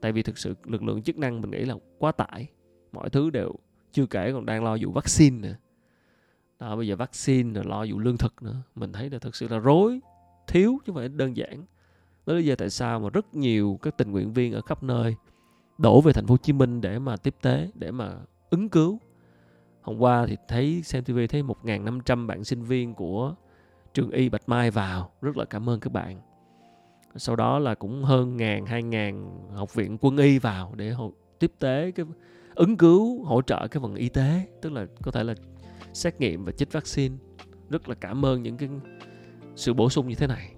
[0.00, 2.46] Tại vì thực sự lực lượng chức năng mình nghĩ là quá tải.
[2.92, 3.54] Mọi thứ đều
[3.92, 5.54] chưa kể còn đang lo vụ vaccine nữa
[6.60, 8.56] đó, bây giờ vaccine rồi lo vụ lương thực nữa.
[8.74, 10.00] Mình thấy là thực sự là rối,
[10.46, 11.64] thiếu chứ không phải đơn giản.
[12.26, 14.82] Đó là lý do tại sao mà rất nhiều các tình nguyện viên ở khắp
[14.82, 15.16] nơi
[15.78, 18.14] đổ về thành phố Hồ Chí Minh để mà tiếp tế, để mà
[18.50, 19.00] ứng cứu.
[19.82, 23.34] Hôm qua thì thấy xem TV thấy 1.500 bạn sinh viên của
[23.94, 25.10] trường y Bạch Mai vào.
[25.22, 26.20] Rất là cảm ơn các bạn.
[27.16, 30.94] Sau đó là cũng hơn ngàn, hai ngàn học viện quân y vào để
[31.38, 32.06] tiếp tế cái
[32.54, 34.46] ứng cứu, hỗ trợ cái phần y tế.
[34.62, 35.34] Tức là có thể là
[35.96, 37.14] xét nghiệm và chích vaccine.
[37.70, 38.68] Rất là cảm ơn những cái
[39.54, 40.54] sự bổ sung như thế này.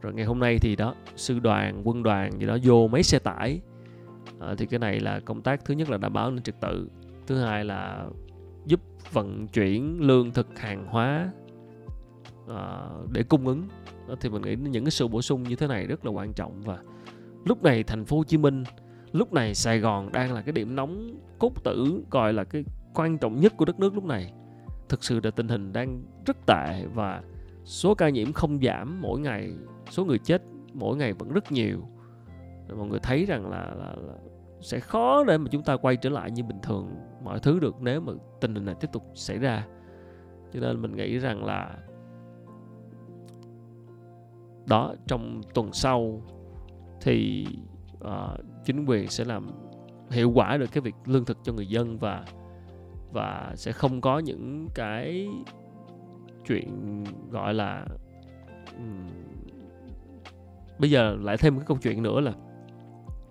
[0.00, 3.18] Rồi ngày hôm nay thì đó sư đoàn quân đoàn gì đó vô mấy xe
[3.18, 3.60] tải.
[4.40, 6.60] À, thì cái này là công tác thứ nhất là đảm bảo an ninh trật
[6.60, 6.90] tự.
[7.26, 8.06] Thứ hai là
[8.66, 8.80] giúp
[9.12, 11.32] vận chuyển lương thực hàng hóa
[12.48, 13.68] à, để cung ứng.
[14.08, 16.32] Đó, thì mình nghĩ những cái sự bổ sung như thế này rất là quan
[16.32, 16.60] trọng.
[16.60, 16.78] Và
[17.44, 18.64] lúc này thành phố Hồ Chí Minh
[19.12, 22.64] lúc này Sài Gòn đang là cái điểm nóng cốt tử gọi là cái
[22.94, 24.32] quan trọng nhất của đất nước lúc này
[24.92, 27.22] thực sự là tình hình đang rất tệ và
[27.64, 29.52] số ca nhiễm không giảm mỗi ngày
[29.90, 31.80] số người chết mỗi ngày vẫn rất nhiều.
[32.76, 34.14] Mọi người thấy rằng là, là, là
[34.60, 37.74] sẽ khó để mà chúng ta quay trở lại như bình thường mọi thứ được
[37.80, 39.66] nếu mà tình hình này tiếp tục xảy ra.
[40.52, 41.76] Cho nên mình nghĩ rằng là
[44.66, 46.22] đó trong tuần sau
[47.00, 47.46] thì
[48.04, 49.50] uh, chính quyền sẽ làm
[50.10, 52.24] hiệu quả được cái việc lương thực cho người dân và
[53.12, 55.28] và sẽ không có những cái
[56.46, 57.86] chuyện gọi là
[58.76, 59.08] um,
[60.78, 62.32] bây giờ lại thêm một cái câu chuyện nữa là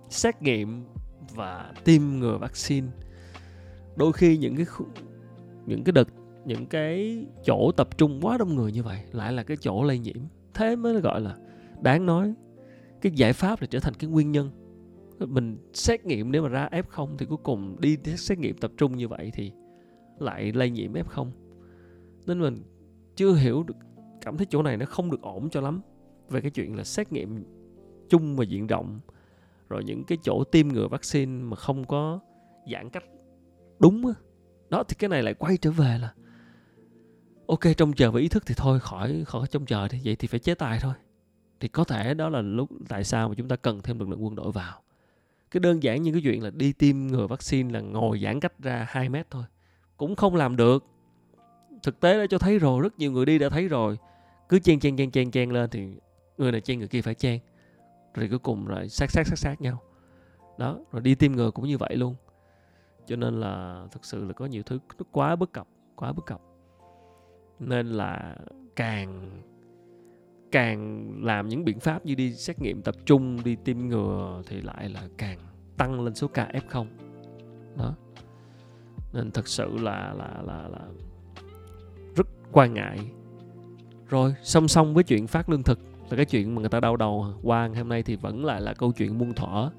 [0.10, 0.84] xét nghiệm
[1.36, 2.88] và tiêm ngừa vaccine.
[3.96, 4.66] Đôi khi những cái
[5.66, 6.08] những cái đợt
[6.46, 10.00] những cái chỗ tập trung quá đông người như vậy lại là cái chỗ lây
[10.00, 10.18] nhiễm.
[10.54, 11.36] Thế mới gọi là
[11.82, 12.34] đáng nói
[13.02, 14.52] cái giải pháp là trở thành cái nguyên nhân.
[15.20, 18.98] Mình xét nghiệm nếu mà ra F0 thì cuối cùng đi xét nghiệm tập trung
[18.98, 19.52] như vậy thì
[20.20, 21.32] lại lây nhiễm F0
[22.26, 22.64] nên mình
[23.16, 23.76] chưa hiểu được,
[24.22, 25.82] cảm thấy chỗ này nó không được ổn cho lắm
[26.30, 27.44] về cái chuyện là xét nghiệm
[28.10, 29.00] chung và diện rộng,
[29.70, 32.20] rồi những cái chỗ tiêm ngừa vaccine mà không có
[32.72, 33.04] giãn cách
[33.80, 34.14] đúng đó.
[34.70, 36.14] đó, thì cái này lại quay trở về là,
[37.48, 40.28] ok, trông chờ với ý thức thì thôi, khỏi khỏi trông chờ thì vậy thì
[40.28, 40.94] phải chế tài thôi.
[41.60, 44.24] Thì có thể đó là lúc tại sao mà chúng ta cần thêm lực lượng
[44.24, 44.82] quân đội vào.
[45.52, 48.60] Cái đơn giản như cái chuyện là đi tiêm ngừa vaccine là ngồi giãn cách
[48.60, 49.44] ra 2 mét thôi
[50.02, 50.86] cũng không làm được.
[51.84, 53.98] Thực tế đã cho thấy rồi, rất nhiều người đi đã thấy rồi.
[54.50, 55.88] Cứ chen chen chen chen chen lên thì
[56.38, 57.40] người này chen, người kia phải chen.
[58.14, 59.82] Rồi cuối cùng lại sát sát sát sát nhau.
[60.58, 62.16] Đó, rồi đi tiêm ngừa cũng như vậy luôn.
[63.06, 66.26] Cho nên là thực sự là có nhiều thứ nó quá bất cập, quá bất
[66.26, 66.42] cập.
[67.60, 68.36] Nên là
[68.76, 69.42] càng
[70.52, 74.62] càng làm những biện pháp như đi xét nghiệm tập trung, đi tiêm ngừa thì
[74.62, 75.40] lại là càng
[75.78, 76.86] tăng lên số ca f0
[77.78, 77.96] đó
[79.14, 80.88] nên thật sự là là là là
[82.16, 83.00] rất quan ngại.
[84.10, 86.98] Rồi, song song với chuyện phát lương thực là cái chuyện mà người ta đau
[86.98, 87.32] đầu à.
[87.44, 89.70] qua hôm nay thì vẫn lại là câu chuyện muôn thuở.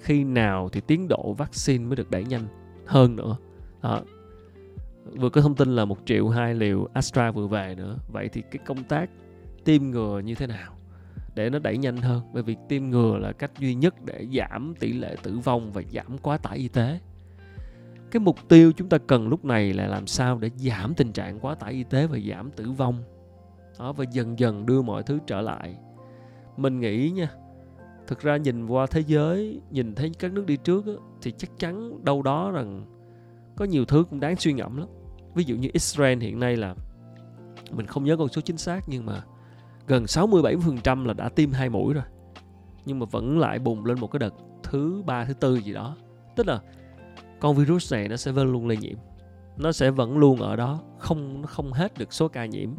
[0.00, 2.46] Khi nào thì tiến độ vaccine mới được đẩy nhanh
[2.86, 3.36] hơn nữa.
[3.82, 4.00] Đó.
[5.04, 7.96] vừa có thông tin là một triệu hai liều Astra vừa về nữa.
[8.12, 9.10] Vậy thì cái công tác
[9.64, 10.72] tiêm ngừa như thế nào
[11.34, 12.22] để nó đẩy nhanh hơn?
[12.32, 15.82] Bởi vì tiêm ngừa là cách duy nhất để giảm tỷ lệ tử vong và
[15.92, 16.98] giảm quá tải y tế
[18.10, 21.40] cái mục tiêu chúng ta cần lúc này là làm sao để giảm tình trạng
[21.40, 23.02] quá tải y tế và giảm tử vong.
[23.78, 25.76] Đó và dần dần đưa mọi thứ trở lại.
[26.56, 27.30] Mình nghĩ nha
[28.06, 30.92] thực ra nhìn qua thế giới nhìn thấy các nước đi trước á,
[31.22, 32.86] thì chắc chắn đâu đó rằng
[33.56, 34.88] có nhiều thứ cũng đáng suy ngẫm lắm.
[35.34, 36.74] Ví dụ như Israel hiện nay là
[37.70, 39.22] mình không nhớ con số chính xác nhưng mà
[39.86, 42.04] gần 67% là đã tiêm hai mũi rồi.
[42.86, 45.96] Nhưng mà vẫn lại bùng lên một cái đợt thứ ba thứ tư gì đó.
[46.36, 46.60] Tức là
[47.40, 48.96] con virus này nó sẽ vẫn luôn lây nhiễm.
[49.56, 52.70] Nó sẽ vẫn luôn ở đó, không, nó không hết được số ca nhiễm.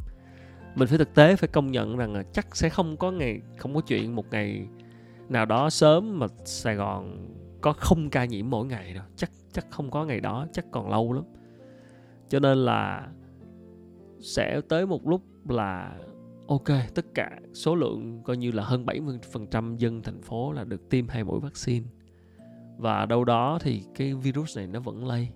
[0.75, 3.75] Mình phải thực tế phải công nhận rằng là chắc sẽ không có ngày, không
[3.75, 4.67] có chuyện một ngày
[5.29, 7.27] nào đó sớm mà Sài Gòn
[7.61, 9.03] có không ca nhiễm mỗi ngày đâu.
[9.15, 11.23] Chắc chắc không có ngày đó, chắc còn lâu lắm.
[12.29, 13.07] Cho nên là
[14.19, 15.97] sẽ tới một lúc là,
[16.47, 20.89] ok, tất cả số lượng coi như là hơn 70% dân thành phố là được
[20.89, 21.85] tiêm hai mũi vaccine
[22.81, 25.29] và đâu đó thì cái virus này nó vẫn lây.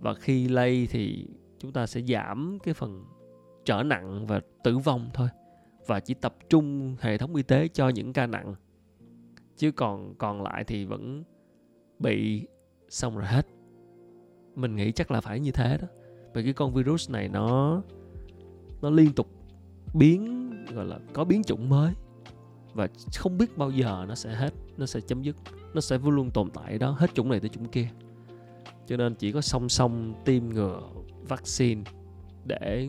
[0.00, 3.04] Và khi lây thì chúng ta sẽ giảm cái phần
[3.64, 5.28] trở nặng và tử vong thôi.
[5.86, 8.54] Và chỉ tập trung hệ thống y tế cho những ca nặng.
[9.56, 11.24] Chứ còn còn lại thì vẫn
[11.98, 12.46] bị
[12.88, 13.46] xong rồi hết.
[14.54, 15.88] Mình nghĩ chắc là phải như thế đó.
[16.34, 17.82] Vì cái con virus này nó
[18.82, 19.26] nó liên tục
[19.94, 21.92] biến, gọi là có biến chủng mới
[22.74, 25.36] và không biết bao giờ nó sẽ hết nó sẽ chấm dứt
[25.74, 27.88] nó sẽ vẫn luôn tồn tại đó hết chủng này tới chủng kia.
[28.86, 30.80] Cho nên chỉ có song song tiêm ngừa
[31.28, 31.82] vaccine
[32.44, 32.88] để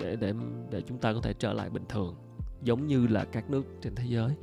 [0.00, 0.32] để để
[0.70, 2.16] để chúng ta có thể trở lại bình thường
[2.62, 4.34] giống như là các nước trên thế giới.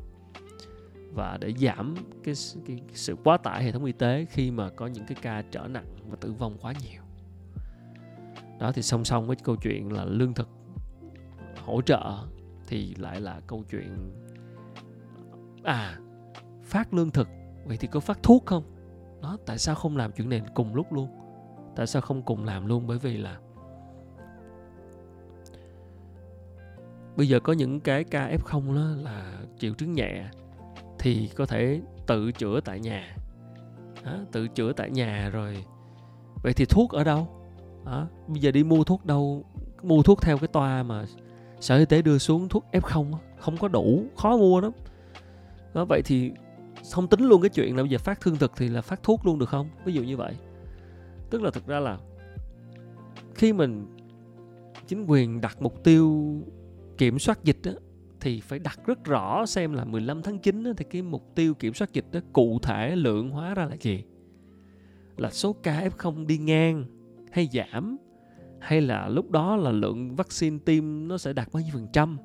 [1.13, 2.35] Và để giảm cái,
[2.67, 5.67] cái sự quá tải hệ thống y tế khi mà có những cái ca trở
[5.67, 7.01] nặng và tử vong quá nhiều.
[8.59, 10.49] Đó thì song song với câu chuyện là lương thực
[11.65, 12.17] hỗ trợ
[12.67, 14.11] thì lại là câu chuyện
[15.63, 16.00] à
[16.63, 17.28] phát lương thực.
[17.65, 18.63] Vậy thì có phát thuốc không?
[19.21, 21.08] Đó tại sao không làm chuyện này cùng lúc luôn?
[21.76, 22.88] Tại sao không cùng làm luôn?
[22.88, 23.39] Bởi vì là
[27.15, 30.26] bây giờ có những cái ca f0 đó là triệu chứng nhẹ
[31.00, 33.15] thì có thể tự chữa tại nhà.
[34.06, 35.65] Đó, tự chữa tại nhà rồi.
[36.43, 37.28] Vậy thì thuốc ở đâu?
[37.86, 39.45] Đó, bây giờ đi mua thuốc đâu?
[39.84, 41.06] Mua thuốc theo cái toa mà
[41.60, 44.71] sở y tế đưa xuống thuốc f0 không có đủ khó mua lắm
[45.73, 46.31] đó vậy thì
[46.91, 49.25] không tính luôn cái chuyện là bây giờ phát thương thực thì là phát thuốc
[49.25, 49.69] luôn được không?
[49.86, 50.36] Ví dụ như vậy.
[51.29, 51.97] Tức là thực ra là
[53.36, 53.86] khi mình
[54.88, 56.36] chính quyền đặt mục tiêu
[56.97, 57.71] kiểm soát dịch đó,
[58.19, 61.53] thì phải đặt rất rõ xem là 15 tháng 9 đó, thì cái mục tiêu
[61.53, 64.03] kiểm soát dịch đó cụ thể lượng hóa ra là gì?
[65.17, 66.86] Là số ca F0 đi ngang
[67.31, 67.97] hay giảm?
[68.60, 72.17] Hay là lúc đó là lượng vaccine tiêm nó sẽ đạt bao nhiêu phần trăm?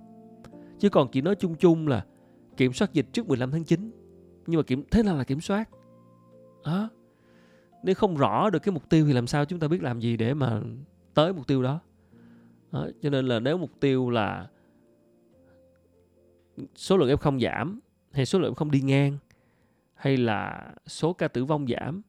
[0.78, 2.04] Chứ còn chỉ nói chung chung là
[2.56, 3.90] kiểm soát dịch trước 15 tháng 9
[4.46, 5.68] nhưng mà kiểm thế nào là kiểm soát?
[6.64, 6.90] Đó
[7.82, 10.16] nếu không rõ được cái mục tiêu thì làm sao chúng ta biết làm gì
[10.16, 10.60] để mà
[11.14, 11.80] tới mục tiêu đó,
[12.72, 14.48] đó cho nên là nếu mục tiêu là
[16.74, 17.80] số lượng f0 giảm
[18.12, 19.18] hay số lượng f0 đi ngang
[19.94, 22.02] hay là số ca tử vong giảm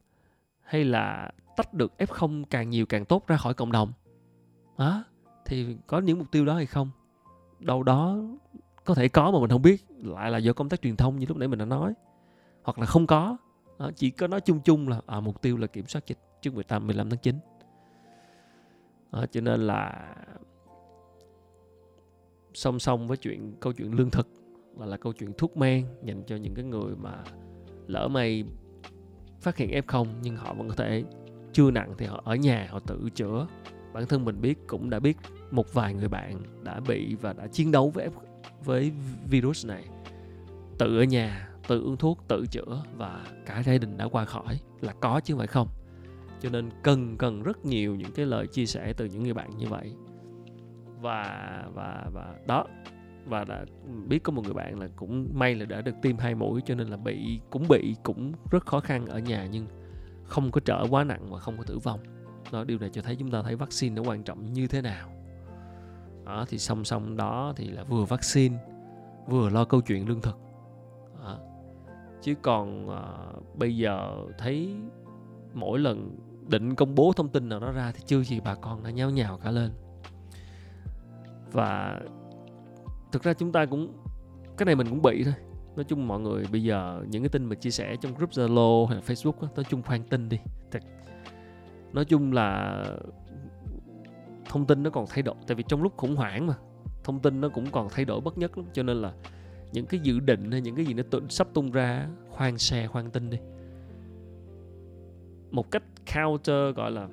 [0.60, 3.92] hay là tách được f0 càng nhiều càng tốt ra khỏi cộng đồng
[4.78, 5.04] đó
[5.44, 6.90] thì có những mục tiêu đó hay không?
[7.60, 8.16] Đâu đó
[8.88, 11.26] có thể có mà mình không biết lại là do công tác truyền thông như
[11.28, 11.92] lúc nãy mình đã nói.
[12.62, 13.36] Hoặc là không có.
[13.78, 16.54] Đó, chỉ có nói chung chung là à, mục tiêu là kiểm soát dịch trước
[16.54, 17.38] 18 15 tháng 9
[19.12, 20.14] đó, cho nên là
[22.54, 24.28] song song với chuyện câu chuyện lương thực
[24.78, 27.24] là là câu chuyện thuốc men dành cho những cái người mà
[27.86, 28.44] lỡ may
[29.40, 31.04] phát hiện F0 nhưng họ vẫn có thể
[31.52, 33.46] chưa nặng thì họ ở nhà họ tự chữa.
[33.92, 35.16] Bản thân mình biết cũng đã biết
[35.50, 38.08] một vài người bạn đã bị và đã chiến đấu với
[38.64, 38.92] với
[39.30, 39.84] virus này.
[40.78, 44.60] Tự ở nhà, tự uống thuốc, tự chữa và cả gia đình đã qua khỏi
[44.80, 45.68] là có chứ không phải không.
[46.40, 49.50] Cho nên cần cần rất nhiều những cái lời chia sẻ từ những người bạn
[49.58, 49.94] như vậy.
[51.00, 52.66] Và và và đó,
[53.26, 53.64] và đã
[54.08, 56.74] biết có một người bạn là cũng may là đã được tiêm hai mũi cho
[56.74, 59.66] nên là bị, cũng bị, cũng rất khó khăn ở nhà nhưng
[60.24, 62.00] không có trở quá nặng và không có tử vong.
[62.52, 65.17] Đó, điều này cho thấy chúng ta thấy vaccine nó quan trọng như thế nào
[66.28, 68.56] đó thì song song đó thì là vừa vaccine
[69.26, 70.38] vừa lo câu chuyện lương thực.
[71.24, 71.38] Đó.
[72.22, 74.74] chứ còn uh, bây giờ thấy
[75.54, 76.16] mỗi lần
[76.48, 79.10] định công bố thông tin nào đó ra thì chưa gì bà con đã nháo
[79.10, 79.70] nhào cả lên.
[81.52, 82.00] Và
[83.12, 83.92] thực ra chúng ta cũng
[84.56, 85.34] cái này mình cũng bị thôi.
[85.76, 88.86] Nói chung mọi người bây giờ những cái tin mà chia sẻ trong group Zalo
[88.86, 90.38] hay là Facebook đó, nói chung khoan tin đi.
[90.70, 90.82] Thật,
[91.92, 92.84] nói chung là
[94.48, 95.34] thông tin nó còn thay đổi.
[95.46, 96.54] Tại vì trong lúc khủng hoảng mà
[97.04, 98.66] thông tin nó cũng còn thay đổi bất nhất lắm.
[98.72, 99.12] Cho nên là
[99.72, 102.86] những cái dự định hay những cái gì nó tự, sắp tung ra khoan xe
[102.86, 103.38] khoan tin đi.
[105.50, 105.82] Một cách
[106.14, 107.08] counter gọi là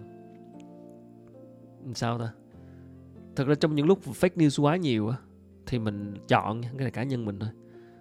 [1.93, 2.33] sao ta?
[3.35, 5.17] Thật ra trong những lúc fake news quá nhiều á
[5.65, 7.49] thì mình chọn cái này cá nhân mình thôi.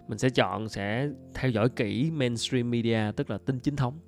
[0.09, 3.99] Mình sẽ chọn sẽ theo dõi kỹ mainstream media tức là tin chính thống.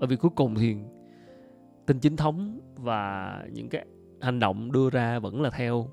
[0.00, 0.76] Bởi vì cuối cùng thì
[1.86, 3.86] tin chính thống và những cái
[4.20, 5.88] hành động đưa ra vẫn là theo.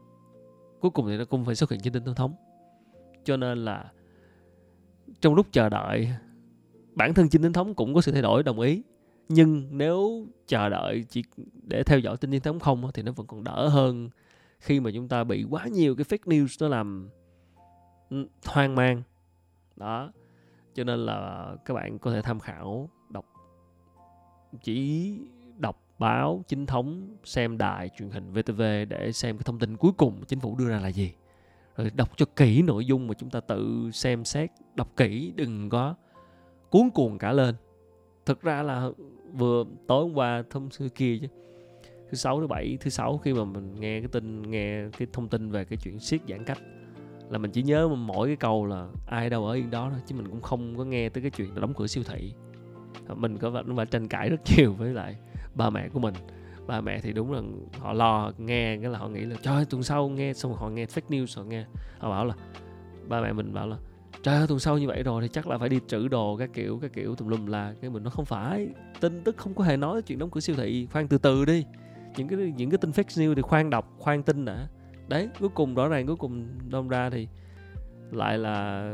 [0.80, 2.36] Cuối cùng thì nó cũng phải xuất hiện trên tin tổng thống.
[3.24, 3.92] Cho nên là
[5.22, 6.10] trong lúc chờ đợi,
[6.94, 8.84] bản thân chính chính thống cũng có sự thay đổi, đồng ý.
[9.30, 13.28] Nhưng nếu chờ đợi chỉ để theo dõi tin chính thống không thì nó vẫn
[13.28, 14.10] còn đỡ hơn
[14.60, 17.10] khi mà chúng ta bị quá nhiều cái fake news nó làm
[18.10, 19.04] ừ, hoang mang.
[19.76, 20.12] Đó.
[20.74, 23.26] Cho nên là các bạn có thể tham khảo, đọc,
[24.64, 25.12] chỉ
[26.00, 30.24] báo chính thống xem đài truyền hình VTV để xem cái thông tin cuối cùng
[30.28, 31.14] chính phủ đưa ra là gì.
[31.78, 35.70] Rồi đọc cho kỹ nội dung mà chúng ta tự xem xét, đọc kỹ, đừng
[35.70, 35.96] có
[36.70, 37.56] cuốn cuồng cả lên.
[38.26, 38.90] Thực ra là
[39.34, 41.28] vừa tối hôm qua thông sư kia chứ.
[42.10, 45.30] Thứ sáu, thứ bảy, thứ sáu khi mà mình nghe cái tin, nghe cái thông
[45.30, 46.60] tin về cái chuyện siết giãn cách
[47.30, 50.16] là mình chỉ nhớ mỗi cái câu là ai đâu ở yên đó thôi chứ
[50.16, 52.34] mình cũng không có nghe tới cái chuyện là đóng cửa siêu thị.
[53.16, 55.16] Mình có vẫn phải tranh cãi rất nhiều với lại
[55.56, 56.14] ba mẹ của mình.
[56.68, 57.42] Ba mẹ thì đúng là
[57.80, 60.86] họ lo, nghe cái là họ nghĩ là, trời tuần sau nghe, xong họ nghe
[60.86, 61.66] fake news, họ nghe.
[61.98, 62.36] Họ bảo là,
[63.08, 63.78] ba mẹ mình bảo là,
[64.24, 66.50] trời ơi, tuần sau như vậy rồi thì chắc là phải đi trữ đồ các
[66.54, 67.74] kiểu các kiểu tùm lum là.
[67.82, 68.68] Cái mình nó không phải,
[69.02, 71.66] tin tức không có hề nói chuyện đóng cửa siêu thị, khoan từ từ đi.
[72.18, 74.68] Những cái những cái tin fake news thì khoan đọc, khoan tin đã.
[75.08, 77.28] Đấy, cuối cùng rõ ràng cuối cùng đông ra thì
[78.12, 78.90] lại là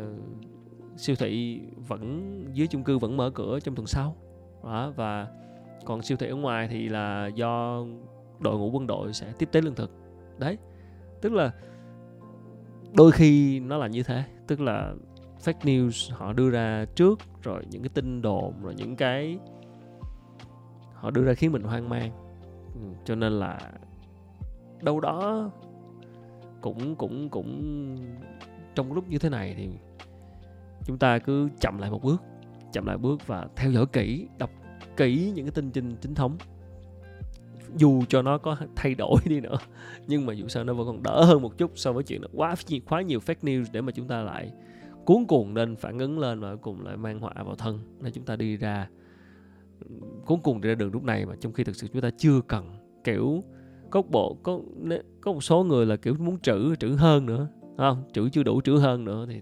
[0.98, 4.16] siêu thị vẫn, dưới chung cư vẫn mở cửa trong tuần sau.
[4.64, 5.28] Đó, và
[5.86, 7.84] còn siêu thị ở ngoài thì là do
[8.40, 9.92] đội ngũ quân đội sẽ tiếp tế lương thực.
[10.38, 10.58] Đấy
[11.22, 11.52] tức là
[12.94, 14.24] đôi khi nó là như thế.
[14.48, 14.94] Tức là
[15.44, 19.40] fake news họ đưa ra trước rồi những cái tin đồn rồi những cái
[20.94, 22.12] họ đưa ra khiến mình hoang mang.
[22.74, 23.60] Ừ, cho nên là
[24.82, 25.50] đâu đó
[26.62, 27.96] cũng cũng cũng
[28.76, 29.70] trong lúc như thế này thì
[30.86, 32.22] chúng ta cứ chậm lại một bước
[32.72, 34.50] chậm lại bước và theo dõi kỹ đọc
[34.98, 36.38] kỹ những cái tin trình chính thống.
[37.78, 39.58] Dù cho nó có thay đổi đi nữa,
[40.08, 42.28] nhưng mà dù sao nó vẫn còn đỡ hơn một chút so với chuyện là
[42.34, 42.56] quá
[42.90, 44.52] quá nhiều fake news để mà chúng ta lại
[45.06, 48.26] cuốn cuồng lên, phản ứng lên và cùng lại mang họa vào thân nên chúng
[48.26, 48.90] ta đi ra,
[50.26, 52.42] cuốn cuồng đi ra đường lúc này mà trong khi thực sự chúng ta chưa
[52.48, 52.70] cần,
[53.04, 53.44] kiểu,
[53.90, 54.60] có bộ, có
[55.22, 57.48] có một số người là kiểu muốn trữ trữ hơn nữa
[57.78, 58.04] không?
[58.14, 59.42] Trữ chưa đủ, trữ hơn nữa thì,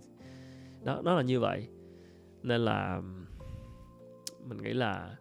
[0.84, 1.68] đó, nó là như vậy.
[2.44, 3.02] Nên là,
[4.46, 5.16] mình nghĩ là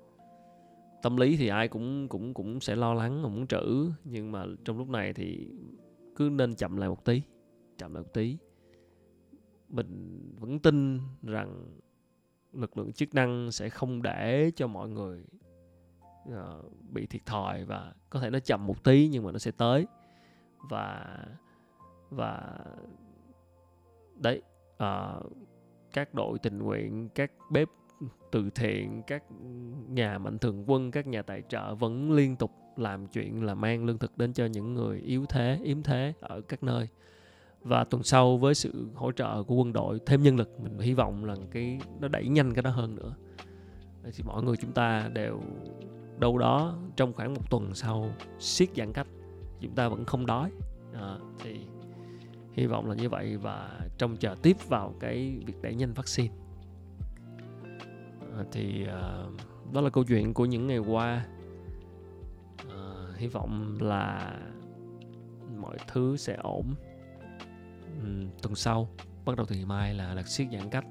[1.03, 3.90] tâm lý thì ai cũng cũng cũng sẽ lo lắng và muốn trữ.
[4.05, 5.49] Nhưng mà trong lúc này thì
[6.16, 7.22] cứ nên chậm lại một tí
[7.78, 8.36] chậm lại một tí.
[9.68, 11.78] Mình vẫn tin rằng
[12.53, 15.24] lực lượng chức năng sẽ không để cho mọi người
[16.28, 19.51] uh, bị thiệt thòi và có thể nó chậm một tí nhưng mà nó sẽ
[19.51, 19.86] tới.
[20.70, 21.18] Và
[22.11, 22.59] và
[24.14, 24.42] đấy
[24.72, 25.32] uh,
[25.92, 27.68] các đội tình nguyện các bếp
[28.30, 29.22] từ thiện các
[29.88, 33.84] nhà mạnh thường quân các nhà tài trợ vẫn liên tục làm chuyện là mang
[33.84, 36.88] lương thực đến cho những người yếu thế yếm thế ở các nơi.
[37.62, 40.94] Và tuần sau với sự hỗ trợ của quân đội thêm nhân lực mình hy
[40.94, 43.14] vọng là cái nó đẩy nhanh cái đó hơn nữa.
[44.05, 45.40] Thì mọi người chúng ta đều
[46.18, 49.07] đâu đó trong khoảng một tuần sau siết giãn cách
[49.61, 50.51] chúng ta vẫn không đói.
[50.94, 51.61] À, thì
[52.53, 56.34] hy vọng là như vậy và trông chờ tiếp vào cái việc đẩy nhanh vaccine
[58.53, 61.26] thì uh, đó là câu chuyện của những ngày qua.
[62.66, 64.34] Uh, hy vọng là
[65.57, 66.74] mọi thứ sẽ ổn
[67.99, 68.89] uhm, tuần sau
[69.24, 70.84] bắt đầu từ ngày mai là là siết giãn cách.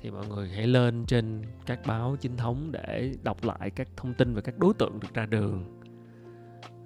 [0.00, 4.14] Thì mọi người hãy lên trên các báo chính thống để đọc lại các thông
[4.14, 5.80] tin về các đối tượng được ra đường.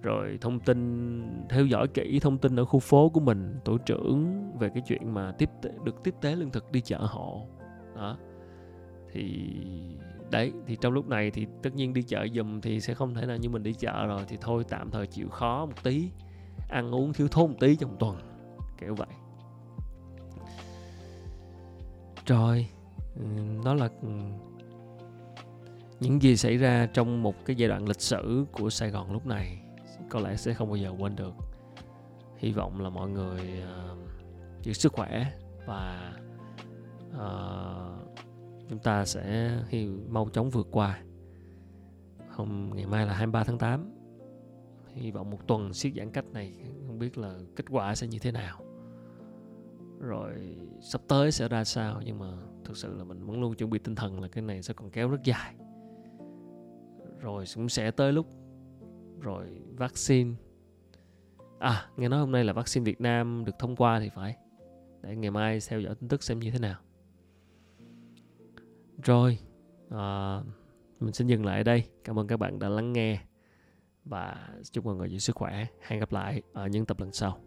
[0.03, 4.43] Rồi thông tin theo dõi kỹ thông tin ở khu phố của mình tổ trưởng
[4.59, 5.51] về cái chuyện mà tiếp
[5.85, 7.47] được tiếp tế lương thực đi chợ hộ
[7.97, 8.19] đó
[9.17, 9.57] thì
[10.31, 13.27] đấy thì trong lúc này thì tất nhiên đi chợ dùm thì sẽ không thể
[13.27, 14.23] nào như mình đi chợ rồi.
[14.29, 16.09] Thì thôi tạm thời chịu khó một tí.
[16.69, 18.19] Ăn uống thiếu thốn một tí trong tuần
[18.79, 19.09] kiểu vậy.
[22.27, 22.67] Rồi
[23.65, 23.89] nó là
[26.01, 29.27] những gì xảy ra trong một cái giai đoạn lịch sử của Sài Gòn lúc
[29.27, 29.59] này.
[30.09, 31.35] Có lẽ sẽ không bao giờ quên được.
[32.37, 33.99] Hy vọng là mọi người uh,
[34.63, 35.33] giữ sức khỏe
[35.67, 36.13] và
[37.11, 38.06] uh,
[38.69, 39.57] chúng ta sẽ
[40.09, 41.03] mau chóng vượt qua.
[42.31, 43.93] Hôm ngày mai là 23 tháng 8
[44.95, 46.55] hy vọng một tuần siết giãn cách này,
[46.87, 48.61] không biết là kết quả sẽ như thế nào.
[50.01, 52.27] Rồi sắp tới sẽ ra sao, nhưng mà
[52.65, 54.91] thực sự là mình vẫn luôn chuẩn bị tinh thần là cái này sẽ còn
[54.91, 55.55] kéo rất dài.
[57.21, 58.27] Rồi cũng sẽ tới lúc,
[59.21, 59.47] rồi
[59.77, 60.35] vaccine.
[61.59, 64.37] À nghe nói hôm nay là vaccine Việt Nam được thông qua thì phải.
[65.03, 66.81] Để ngày mai theo dõi tin tức xem như thế nào
[69.03, 69.39] rồi
[69.91, 70.41] à,
[71.01, 71.85] mình xin dừng lại ở đây.
[72.05, 73.21] Cảm ơn các bạn đã lắng nghe
[74.05, 75.67] và chúc mọi người giữ sức khỏe.
[75.81, 77.46] Hẹn gặp lại ở những tập lần sau.